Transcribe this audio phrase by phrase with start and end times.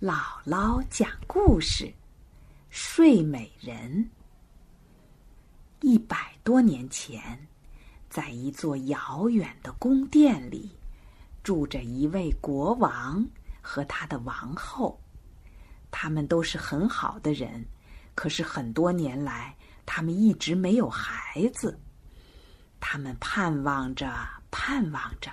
[0.00, 1.84] 姥姥讲故事，
[2.70, 4.02] 《睡美人》。
[5.86, 7.46] 一百多年前，
[8.08, 10.70] 在一座遥远的宫殿里，
[11.42, 13.28] 住着一位国王
[13.60, 14.98] 和他的王后。
[15.90, 17.62] 他们都是很好的人，
[18.14, 19.54] 可是很多年来，
[19.84, 21.78] 他们一直没有孩子。
[22.80, 24.10] 他们盼望着，
[24.50, 25.30] 盼望着，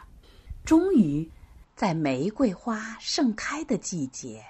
[0.66, 1.32] 终于，
[1.74, 4.44] 在玫瑰花盛开的季节。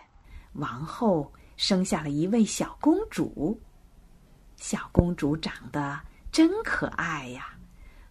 [0.57, 3.59] 王后生下了一位小公主，
[4.57, 5.99] 小公主长得
[6.31, 7.55] 真可爱呀，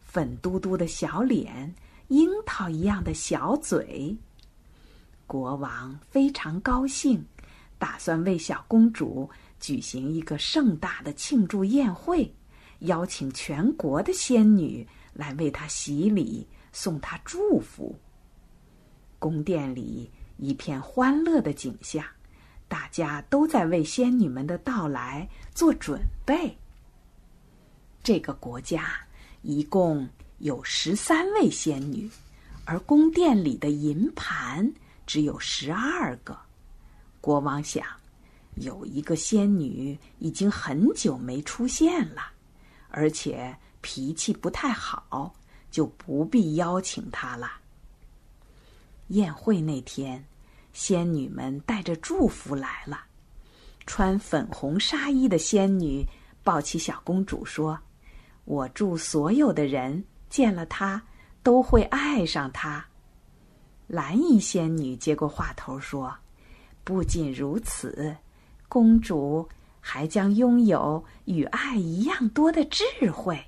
[0.01, 1.75] 粉嘟嘟的小脸，
[2.09, 4.17] 樱桃一样的小嘴。
[5.27, 7.25] 国王非常高兴，
[7.79, 12.33] 打算为小公主举行一个盛大的庆祝宴会，
[12.81, 17.93] 邀请全国的仙女来为她洗礼，送她祝福。
[19.19, 22.05] 宫殿里一片欢乐的景象。
[22.69, 26.57] 大家都在为仙女们的到来做准备。
[28.03, 28.99] 这个国家
[29.43, 30.09] 一共
[30.39, 32.11] 有十三位仙女，
[32.65, 34.73] 而宫殿里的银盘
[35.07, 36.37] 只有十二个。
[37.21, 37.85] 国王想，
[38.55, 42.23] 有一个仙女已经很久没出现了，
[42.89, 45.35] 而且脾气不太好，
[45.71, 47.51] 就不必邀请她了。
[49.09, 50.25] 宴会那天。
[50.77, 53.01] 仙女们带着祝福来了。
[53.87, 56.05] 穿粉红纱衣的仙女
[56.45, 57.79] 抱起小公主说
[58.45, 61.03] ：“我祝所有的人见了她
[61.43, 62.85] 都会爱上她。”
[63.89, 66.15] 蓝衣仙女接过话头说
[66.85, 68.15] ：“不仅如此，
[68.69, 69.49] 公主
[69.81, 73.43] 还将拥有与爱一样多的智慧。”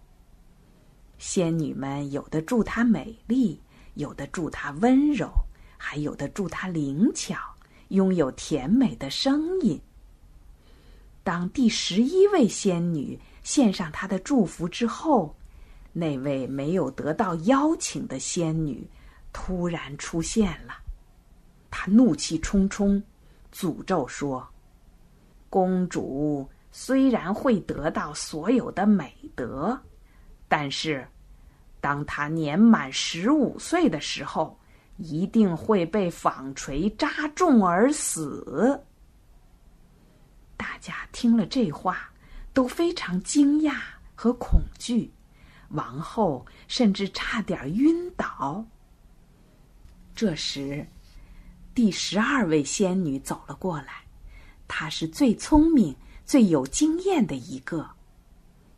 [1.19, 3.61] 仙女们有的祝她美丽，
[3.95, 5.31] 有的祝她温柔。
[5.79, 7.39] 还有的祝她灵巧，
[7.89, 9.81] 拥有甜美的声音。
[11.23, 15.35] 当第十一位仙女献上她的祝福之后，
[15.93, 18.87] 那位没有得到邀请的仙女
[19.33, 20.75] 突然出现了。
[21.71, 23.03] 她怒气冲冲，
[23.55, 24.47] 诅咒说
[25.49, 29.81] ：“公主虽然会得到所有的美德，
[30.49, 31.07] 但是，
[31.81, 34.59] 当她年满十五岁的时候。”
[34.99, 38.81] 一定会被纺锤扎中而死。
[40.57, 42.11] 大家听了这话，
[42.53, 43.77] 都非常惊讶
[44.15, 45.11] 和恐惧，
[45.71, 48.65] 王后甚至差点晕倒。
[50.15, 50.85] 这时，
[51.75, 54.03] 第十二位仙女走了过来，
[54.67, 55.95] 她是最聪明、
[56.25, 57.89] 最有经验的一个，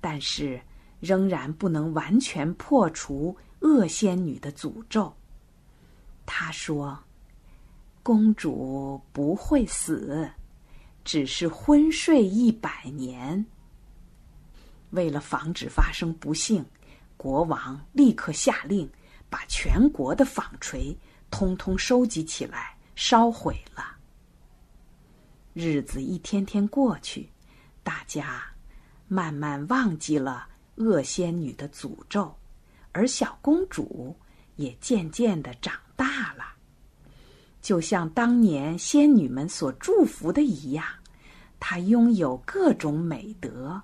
[0.02, 0.60] 但是
[1.00, 5.10] 仍然不能完全破除恶仙女的诅咒。
[6.32, 6.96] 他说
[8.04, 10.30] ：“公主不会死，
[11.04, 13.44] 只是昏睡一百年。”
[14.90, 16.64] 为了防止发生不幸，
[17.16, 18.88] 国王立刻下令
[19.28, 20.96] 把全国的纺锤
[21.32, 23.96] 通通收集起来烧毁了。
[25.52, 27.28] 日子一天天过去，
[27.82, 28.44] 大家
[29.08, 32.32] 慢慢忘记了恶仙女的诅咒，
[32.92, 34.16] 而小公主
[34.54, 35.74] 也渐渐的长。
[36.00, 36.46] 大了，
[37.60, 40.82] 就像当年仙女们所祝福的一样，
[41.58, 43.78] 她拥有各种美德，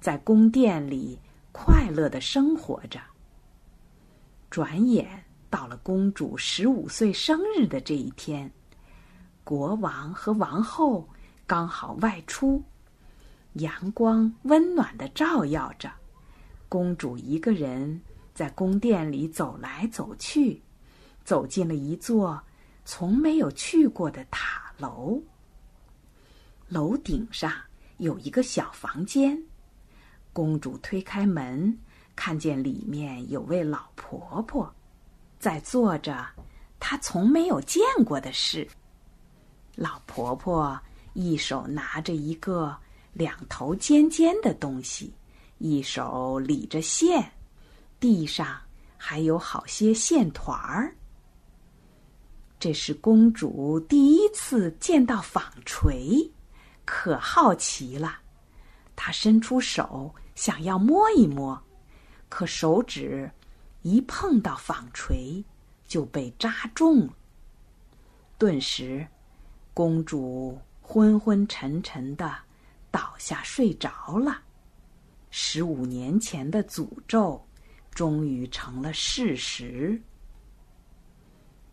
[0.00, 1.18] 在宫殿里
[1.52, 2.98] 快乐的生活着。
[4.48, 8.50] 转眼到了公主十五岁生日的这一天，
[9.44, 11.06] 国王和王后
[11.46, 12.64] 刚好外出，
[13.52, 15.92] 阳光温暖的照耀着，
[16.70, 18.00] 公主一个人
[18.32, 20.62] 在宫殿里走来走去。
[21.24, 22.40] 走进了一座
[22.84, 25.20] 从没有去过的塔楼。
[26.68, 27.52] 楼顶上
[27.98, 29.40] 有一个小房间，
[30.32, 31.76] 公主推开门，
[32.14, 34.72] 看见里面有位老婆婆，
[35.38, 36.26] 在做着
[36.78, 38.66] 她从没有见过的事。
[39.74, 40.80] 老婆婆
[41.12, 42.76] 一手拿着一个
[43.12, 45.12] 两头尖尖的东西，
[45.58, 47.30] 一手理着线，
[47.98, 48.56] 地上
[48.96, 50.94] 还有好些线团儿。
[52.60, 56.30] 这是公主第一次见到纺锤，
[56.84, 58.18] 可好奇了。
[58.94, 61.58] 她伸出手想要摸一摸，
[62.28, 63.30] 可手指
[63.80, 65.42] 一碰到纺锤
[65.88, 67.14] 就被扎中了。
[68.36, 69.06] 顿时，
[69.72, 72.36] 公主昏昏沉沉的
[72.90, 74.42] 倒下睡着了。
[75.30, 77.42] 十五年前的诅咒
[77.94, 79.98] 终于成了事实。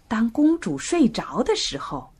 [0.07, 2.11] 当公主睡着的时候，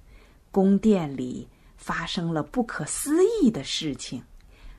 [0.52, 1.48] 宫殿里
[1.78, 4.22] 发生了不可思议的事情，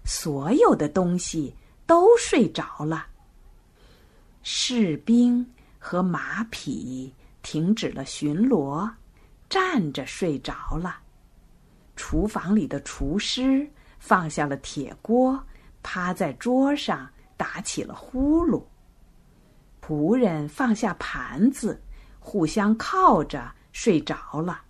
[0.05, 1.55] 所有的东西
[1.87, 3.06] 都睡着了。
[4.43, 5.46] 士兵
[5.78, 7.12] 和马匹
[7.43, 8.90] 停止了巡逻，
[9.49, 10.99] 站着睡着了。
[11.96, 13.69] 厨房里的厨师
[13.99, 15.43] 放下了铁锅，
[15.82, 18.62] 趴在桌上打起了呼噜。
[19.82, 21.81] 仆人放下盘子，
[22.28, 24.60] 互相靠着睡着了。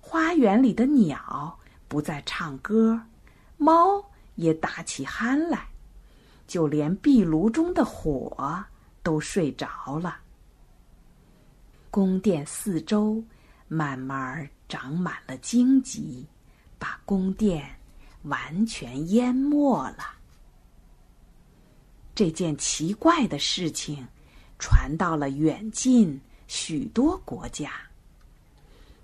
[0.00, 1.56] 花园里的鸟
[1.86, 3.00] 不再唱歌，
[3.56, 4.04] 猫
[4.34, 5.68] 也打起鼾来，
[6.48, 8.64] 就连壁炉中的火
[9.04, 10.18] 都睡着了。
[11.92, 13.22] 宫殿四周
[13.68, 16.26] 慢慢长满了荆棘。
[16.76, 17.64] 把宫殿
[18.24, 20.04] 完全淹没了。
[22.14, 24.06] 这件奇怪的事情
[24.58, 27.70] 传到了远近许多国家。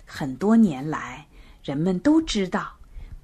[0.05, 1.27] 很多年来，
[1.63, 2.73] 人们都知道，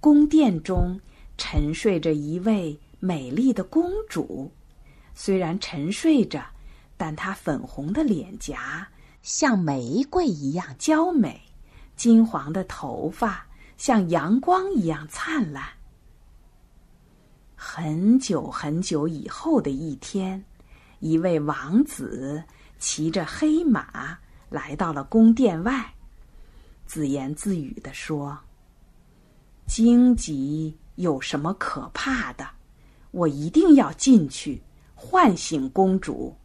[0.01, 1.01] 宫殿中
[1.37, 4.51] 沉睡着一位美丽的公主。
[5.15, 6.45] 虽然沉睡着，
[6.97, 8.89] 但她粉红的脸颊
[9.23, 11.41] 像玫瑰一样娇美，
[11.97, 13.47] 金黄的头发。
[13.77, 15.63] 像阳光一样灿烂。
[17.55, 20.43] 很久很久以后的一天，
[21.01, 22.43] 一位王子
[22.79, 24.19] 骑着黑马
[24.49, 25.95] 来到了宫殿外，
[26.85, 28.39] 自言自语地说
[29.67, 32.49] ：“荆棘有什么可怕的？
[33.11, 34.63] 我一定要进去
[34.95, 36.37] 唤醒公主。”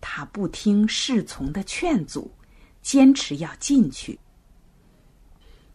[0.00, 2.32] 他不听侍从的劝阻，
[2.80, 4.18] 坚持要进去。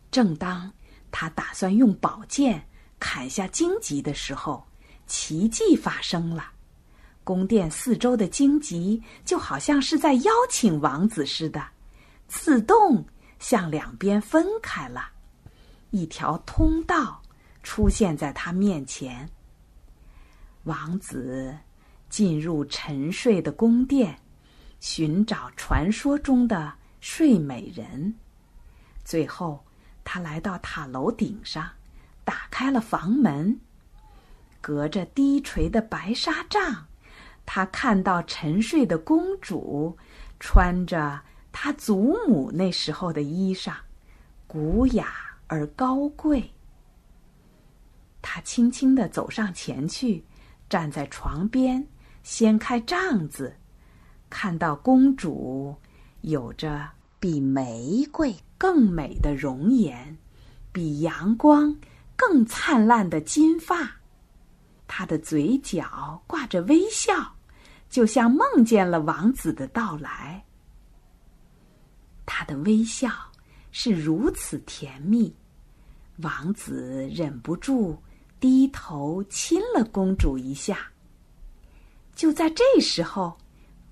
[0.10, 0.72] 正当
[1.12, 2.66] 他打算用宝剑
[2.98, 4.66] 砍下荆棘的时候，
[5.06, 6.52] 奇迹发生了。
[7.24, 11.64] 宫殿四周的荆棘就好像是在邀请王子似的，
[12.28, 13.06] 自动
[13.40, 15.10] 向两边分开了，
[15.92, 17.22] 一条通道
[17.64, 19.30] 出现在他面前。
[20.64, 21.56] 王子
[22.10, 24.20] 进入沉睡的宫殿，
[24.80, 28.14] 寻找传说中的睡美人，
[29.04, 29.64] 最后。
[30.04, 31.70] 他来到塔楼顶上，
[32.26, 33.58] 打开了房门。
[34.60, 36.88] 隔着低垂的白纱帐，
[37.46, 39.98] 他看到沉睡的公主，
[40.40, 41.22] 穿着
[41.52, 43.74] 她祖母那时候的衣裳，
[44.48, 45.14] 古雅
[45.48, 46.52] 而高贵。
[48.22, 50.24] 他轻轻地走上前去，
[50.70, 51.86] 站在床边，
[52.24, 53.56] 掀开帐子，
[54.30, 55.76] 看到公主
[56.22, 56.90] 有着
[57.20, 58.36] 比玫瑰。
[58.62, 60.16] 更美的容颜，
[60.72, 61.76] 比阳光
[62.16, 64.01] 更灿烂的金发，
[64.94, 67.14] 她的嘴角挂着微笑，
[67.90, 70.44] 就像梦见了王子的到来。
[72.26, 73.10] 她的微笑
[73.72, 75.34] 是如此甜蜜，
[76.18, 77.98] 王子忍不住
[78.38, 80.78] 低头亲了公主一下。
[82.14, 83.38] 就在这时候，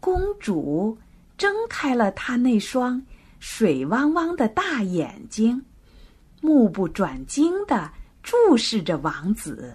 [0.01, 0.97] 公主
[1.37, 3.01] 睁开了她那双。
[3.39, 5.63] 水汪汪的大眼睛，
[6.41, 7.89] 目不转睛的
[8.21, 9.73] 注视着王子。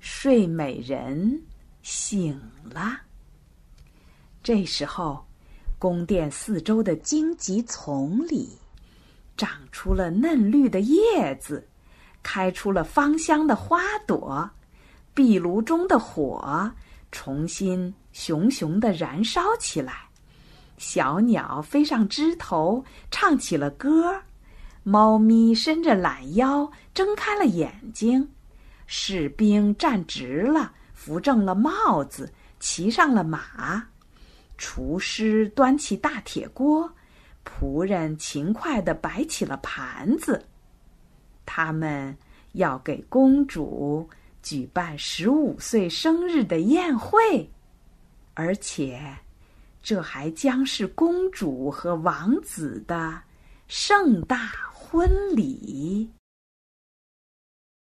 [0.00, 1.42] 睡美人
[1.82, 2.98] 醒了。
[4.42, 5.24] 这时候，
[5.78, 8.58] 宫殿四周的荆棘丛里
[9.36, 11.68] 长出了嫩绿的叶子，
[12.22, 14.50] 开出了芳香的花朵，
[15.14, 16.72] 壁炉中的火
[17.12, 19.94] 重新熊熊的燃烧起来。
[20.78, 24.22] 小鸟飞上枝头，唱起了歌儿；
[24.82, 28.26] 猫咪伸着懒腰，睁开了眼睛；
[28.92, 32.28] 士兵站直了，扶正了帽子，
[32.58, 33.38] 骑上了马；
[34.58, 36.92] 厨师端起大铁锅，
[37.44, 40.44] 仆人勤快地摆起了盘子。
[41.46, 42.16] 他们
[42.54, 44.10] 要给公主
[44.42, 47.48] 举办十五岁生日的宴会，
[48.34, 49.00] 而且。
[49.82, 53.22] 这还将是公主和王子的
[53.68, 56.10] 盛大婚礼。